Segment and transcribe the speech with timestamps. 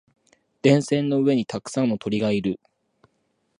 [0.63, 2.59] 電線の上にたくさんの鳥がいる。